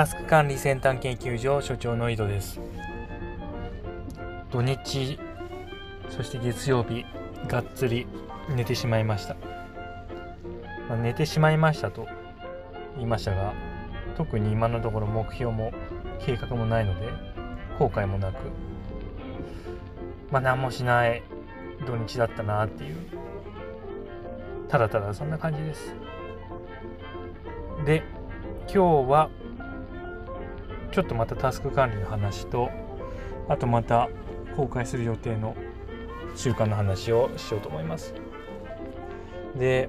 [0.00, 2.58] タスク管理先端研究所所長の井戸です。
[4.50, 5.18] 土日
[6.08, 7.04] そして月曜日
[7.46, 8.06] がっつり
[8.48, 9.36] 寝てしまいました、
[10.88, 12.06] まあ、寝てしまいましたと
[12.94, 13.52] 言いましたが
[14.16, 15.70] 特に今のところ目標も
[16.18, 17.06] 計画もないので
[17.78, 18.36] 後悔もなく
[20.30, 21.22] まあ何もしない
[21.86, 22.96] 土日だったなっていう
[24.66, 25.94] ただただそんな感じです。
[27.84, 28.02] で
[28.66, 29.28] 今日は
[30.92, 32.70] ちょっとまたタスク管理の話と
[33.48, 34.08] あとまた
[34.56, 35.56] 公開する予定の
[36.36, 38.14] 習慣の話をしようと思います。
[39.56, 39.88] で、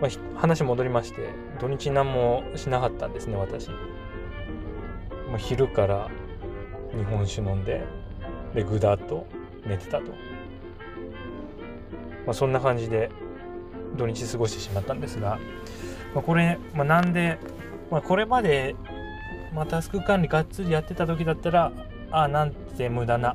[0.00, 3.74] まあ、話戻りまして土日何もしなかったんですね私、ま
[5.34, 6.10] あ、昼から
[6.96, 7.84] 日本酒飲んで
[8.54, 9.26] でぐだっと
[9.66, 10.04] 寝てたと、
[12.26, 13.10] まあ、そんな感じで
[13.96, 15.38] 土日過ごしてしまったんですが、
[16.14, 17.38] まあ、これ、まあ、なんで、
[17.90, 18.74] まあ、これまで、
[19.52, 21.72] まあ、タスク管理がっつりやってた時だったら
[22.10, 23.34] ああなんて無駄な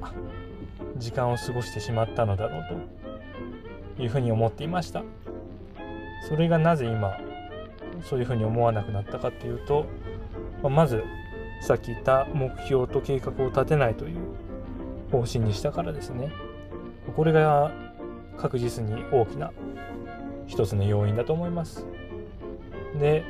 [0.98, 2.64] 時間を過ごしてしまったのだろう
[3.98, 5.04] というふうに思っていました。
[6.28, 7.18] それがなぜ今
[8.04, 9.86] そういうふうに思わなくなったかっていうと、
[10.62, 11.04] まあ、まず
[11.62, 14.18] さっき言った目標と計画を立てないという
[15.12, 16.32] 方針にしたからですね。
[17.16, 17.72] これが
[18.38, 19.52] 確実に大きな
[20.48, 21.86] 一つの要因だと思います。
[23.00, 23.24] で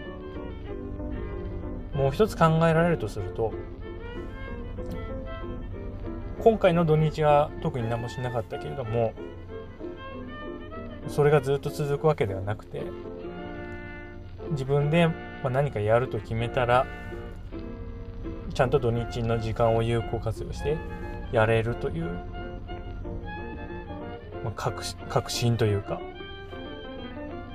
[1.94, 3.54] もう一つ考えられるとすると
[6.40, 9.14] 今回の土日は特に何もしなかったけれども
[11.08, 12.84] それがずっと続くわけではなくて
[14.52, 15.10] 自分で
[15.44, 16.86] 何かやると決めたら
[18.54, 20.78] ちゃんと土日の時間を有効活用して
[21.32, 22.06] やれるという、
[24.44, 26.00] まあ、確確信というか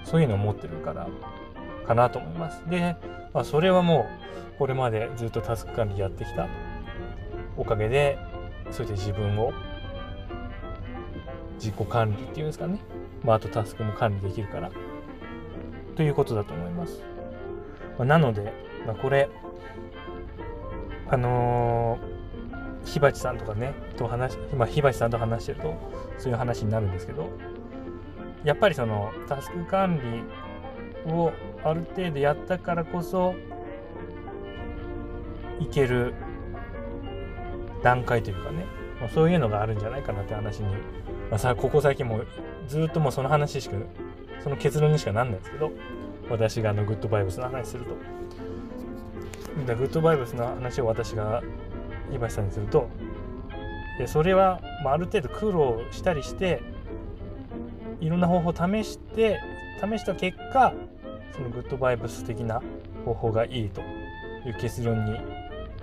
[0.05, 1.09] そういうのを持ってるから
[1.87, 2.63] かなと思います。
[2.69, 2.97] で、
[3.33, 4.09] まあ、それはも
[4.55, 6.49] うこれまでずっとタスク管理やってきた。
[7.57, 8.19] おかげで
[8.71, 9.53] それで自分を
[11.55, 12.79] 自己管理っていうんですかね、
[13.25, 14.71] まあ、あとタスクも管理できるから。
[15.97, 17.03] ということだと思います。
[17.99, 18.53] まあ、なので、
[18.87, 19.29] まあ、これ
[21.09, 22.19] あのー
[22.89, 25.75] 火鉢さんとかねと話今火鉢さんと話してると
[26.19, 27.29] そういう話になるんですけど
[28.45, 30.23] やっぱりそのタスク管理
[31.09, 31.33] を
[31.65, 33.35] ある程度やったからこそ
[35.61, 36.15] いける
[37.83, 38.65] 段階というかね、
[39.01, 40.67] まあ、そういうのがあるんじゃないかなって話に、
[41.31, 42.21] まあ、さここ最近も
[42.67, 43.77] ずっともうその話しか
[44.43, 45.73] その結論にしかなんないんですけど
[46.31, 47.97] 私があのグッドバイブスの話すると。
[49.67, 51.43] グッドバイブスの話を私が
[52.13, 52.89] 井橋さんにすると
[53.99, 56.63] でそれは、まあ、ある程度苦労したりして
[58.01, 59.41] いろんな方法を試して
[59.81, 60.73] 試した結果
[61.35, 62.63] そのグッドバイブス的な
[63.05, 65.17] 方法がいいという結論に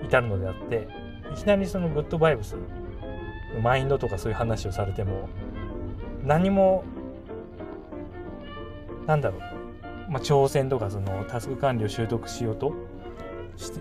[0.03, 0.87] 至るのであって
[1.33, 2.55] いきなりそのグッドバイブス
[3.61, 5.29] マインドとかそういう話をされても
[6.23, 6.83] 何も
[9.07, 12.73] なんだろう、まあ、挑戦とかそのタスク管理を習得しようと
[13.55, 13.79] して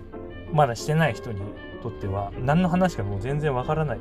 [0.53, 1.41] まだしてない人に
[1.81, 3.99] とっては何の話かもう全然わからない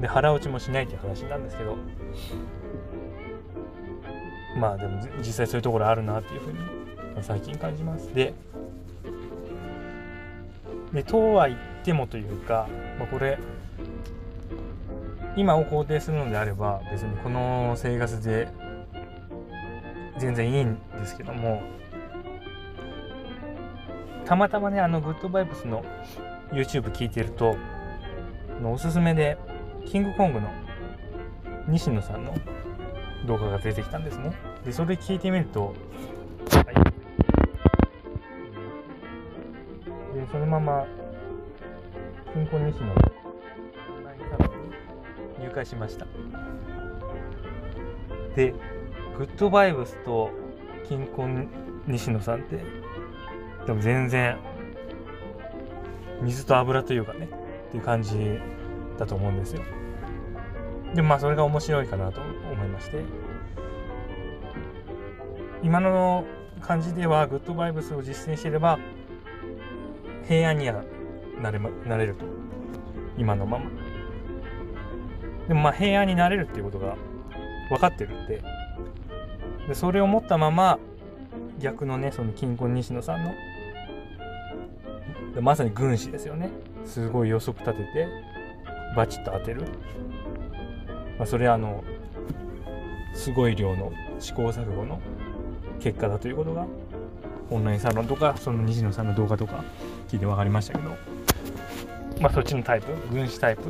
[0.00, 1.76] で腹落ちもしないっていう話なんですけど
[4.56, 6.58] まあでも実際そういうところあるなっていうふうに
[7.22, 8.14] 最近感じます。
[8.14, 8.34] で
[10.92, 13.38] でとは言ってもというか、まあ、これ
[15.36, 18.48] 今を肯定するのであれば別にこの生活で
[20.18, 21.62] 全然いいんですけども
[24.24, 25.84] たまたまねあのグッドバイブスの
[26.52, 27.56] YouTube 聞いてると
[28.62, 29.36] のおすすめで
[29.86, 30.48] キングコングの
[31.68, 32.34] 西野さんの
[33.26, 34.32] 動画が出てきたんですね。
[34.64, 35.74] でそれ聞いてみると
[40.14, 40.86] でそのまま
[42.32, 46.06] 金婚西野のオンラインサロンに入会しました。
[48.36, 48.54] で
[49.16, 50.30] グッドバイブスと
[50.88, 51.48] 金婚
[51.86, 52.60] 西野さんって
[53.66, 54.36] でも全然
[56.20, 57.28] 水と油というかね
[57.68, 58.38] っていう感じ
[58.98, 59.62] だと思うんですよ
[60.94, 63.02] でもまあそれが面白いかなと思いまして。
[65.62, 66.24] 今の
[66.60, 68.78] 感じではグッドバイブスを実践していれば
[70.28, 70.84] 平安には
[71.40, 72.26] なれ,、ま、なれると。
[73.16, 73.64] 今のまま。
[75.48, 76.96] でもまあ平安になれるっていうことが
[77.70, 78.42] 分かってるんで
[79.68, 80.78] でそれを持ったまま
[81.58, 83.32] 逆のねその金婚西野さんの
[85.42, 86.50] まさに軍師ですよね。
[86.84, 88.08] すごい予測立てて
[88.94, 89.64] バチッと当てる、
[91.18, 91.84] まあ、それはあの
[93.14, 95.00] すごい量の試行錯誤の
[95.80, 96.66] 結果だということが
[97.50, 99.64] オンラインサロンとかその西野さんの動画とか
[100.08, 100.96] 聞いて分かりましたけど
[102.20, 103.62] まあそっちのタイプ軍師タイプ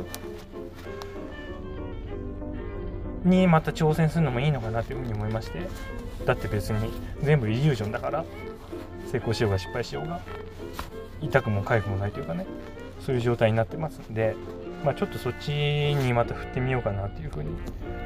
[3.23, 5.67] にまた挑戦するのもいいのかなというふうに思いまして
[6.25, 6.91] だって別に
[7.21, 8.25] 全部イリュージョンだから
[9.11, 10.21] 成功しようが失敗しようが
[11.21, 12.45] 痛くも痒くもないというかね
[13.05, 14.35] そういう状態になってますんで、
[14.85, 17.49] まあ、ちょっとそっちにまた振ってみようかなというふうに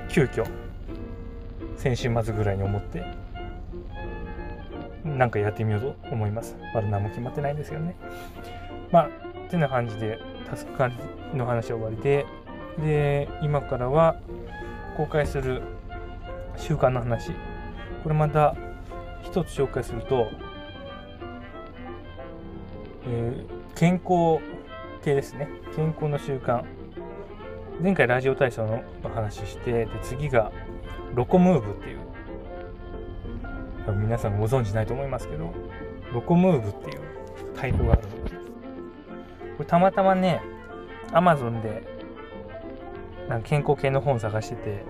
[0.08, 0.46] 急遽
[1.76, 3.04] 先週末ぐらいに思って
[5.04, 6.56] なんかやってみようと思います。
[6.74, 7.96] まだ何も決まってないんですけどね。
[8.92, 9.10] まあ
[9.50, 10.98] てな感じでタスク管
[11.34, 12.26] 理の話は終わりで
[12.82, 14.16] で今からは
[14.96, 15.62] 公開する
[16.56, 17.34] 習慣の話。
[18.04, 18.56] これまた
[19.24, 20.30] 一つ紹介すると、
[23.06, 24.42] えー、健康
[25.04, 25.50] 系ですね。
[25.76, 26.64] 健康の習慣。
[27.82, 30.52] 前回ラジオ体操のお話してで次が
[31.16, 32.00] ロコムーブっていう。
[33.86, 35.54] 多分皆さんご存知ないと思いますけど
[36.14, 37.00] ロコムーブっていう
[37.56, 38.36] タイプがあるんです。
[39.58, 40.42] これたまたまね
[41.12, 41.84] アマゾンで
[43.28, 44.84] なんか健康系の本探してて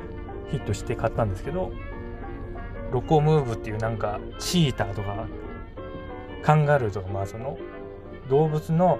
[0.49, 1.71] ヒットして買ったんですけど
[2.91, 5.27] ロコムーブっていうなんかチーターとか
[6.41, 7.57] カンガルーとかまあその
[8.29, 8.99] 動物の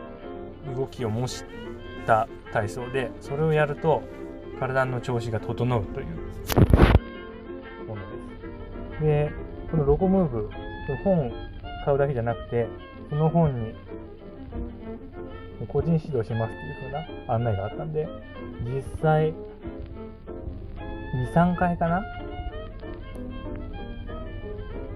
[0.75, 1.43] 動きを模し
[2.05, 4.01] た体操でそれをやると
[4.59, 6.07] 体の調子が整うという
[7.87, 8.07] もので
[8.97, 9.03] す。
[9.03, 9.31] で
[9.71, 10.49] このロコムーブ
[11.03, 11.31] 本
[11.85, 12.67] 買うだけじゃなくて
[13.09, 13.73] その本に
[15.67, 16.91] 個人指導しますっていう風
[17.27, 18.07] な案内があったんで
[18.65, 19.33] 実際
[21.33, 22.03] 23回かな？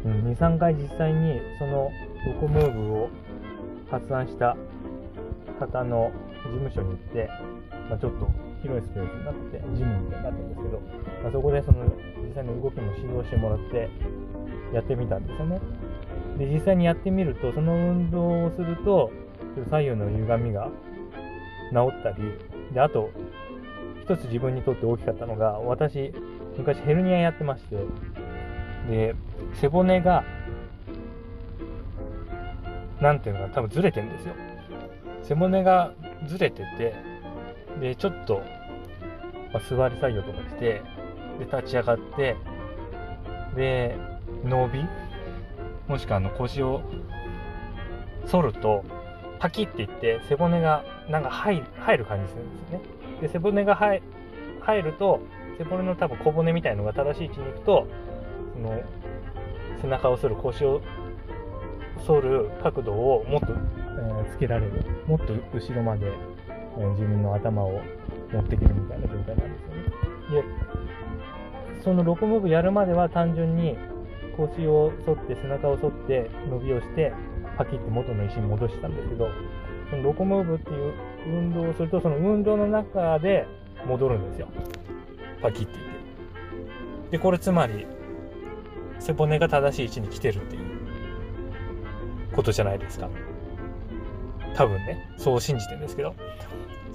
[0.05, 1.91] うん、2、3回実際にその
[2.25, 3.09] ロコムーブを
[3.89, 4.57] 発案した
[5.67, 6.11] 方の
[6.43, 7.29] 事務所に行って、
[7.89, 8.27] まあ、ちょっと
[8.61, 10.81] 広いスペースになってて、ジムみたいになってるんですけど、
[11.23, 11.85] まあ、そこでその
[12.23, 13.89] 実際の動きも指導してもらって
[14.73, 15.59] やってみたんですよね。
[16.37, 19.11] で、実際にやってみると、その運動をすると、
[19.69, 20.69] 左右の歪みが
[21.71, 22.15] 治ったり、
[22.73, 23.11] で、あと、
[24.01, 26.13] 一つ自分にとって大きかったのが、私、
[26.57, 27.77] 昔ヘルニアやってまして、
[28.89, 29.15] で、
[29.53, 30.23] 背骨が、
[33.01, 34.33] なんていうのかな、多分ずれてるんですよ。
[35.23, 35.93] 背骨が
[36.27, 36.95] ずれてて、
[37.79, 38.41] で、ちょっと、
[39.53, 40.81] まあ、座り作業とかして、
[41.39, 42.35] で、立ち上がって、
[43.55, 43.97] で、
[44.43, 44.85] 伸び
[45.87, 46.81] もしくはあの腰を
[48.31, 48.83] 反ると、
[49.39, 52.85] パキっていって背骨がなんか入る感じするんですよね。
[53.21, 54.01] で、背骨が入
[54.81, 55.19] ると、
[55.57, 57.87] 背骨の多分小骨みたいのが正しい位置に行くと、
[58.53, 58.81] その
[59.81, 60.81] 背中を反る腰を
[62.07, 63.47] 反る角度をもっと、
[64.25, 64.71] つけられる
[65.07, 66.07] もっと後ろまで、
[66.77, 67.81] えー、自分の頭を
[68.31, 70.43] 持ってくるみたいな状態なんですよね。
[71.77, 73.77] でそのロコムーブやるまでは単純に
[74.37, 77.13] 腰を反って背中を反って伸びをして
[77.57, 79.27] パキッて元の石に戻してたんですけど
[79.89, 80.93] そのロコムーブっていう
[81.27, 83.45] 運動をするとその運動の中で
[83.85, 84.47] 戻るんですよ
[85.41, 85.83] パキッていって
[87.11, 87.85] でこれつまり
[88.99, 90.63] 背骨が正しい位置に来てるっていう
[92.33, 93.09] ことじゃないですか。
[94.55, 96.13] 多分ね、そう信じてるんですけど。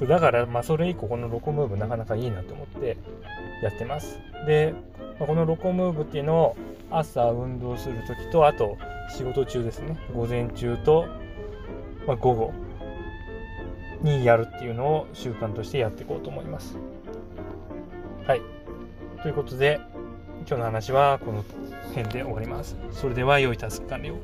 [0.06, 2.96] だから、まあ、それ以降、このロコムーブなかなかいいなと思って
[3.62, 4.20] やってます。
[4.46, 4.74] で、
[5.18, 6.56] まあ、このロコムーブっていうのを
[6.90, 8.76] 朝運動するときと、あと
[9.10, 9.96] 仕事中ですね。
[10.14, 11.06] 午前中と、
[12.06, 12.52] まあ、午後
[14.02, 16.76] にやるっていうのを習慣としてやっていこうと思います。
[18.26, 18.42] はい。
[19.22, 19.80] ということで、
[20.46, 21.44] 今日の話はこの
[21.88, 22.76] 辺で終わります。
[22.92, 24.14] それでは良いタスク管理を。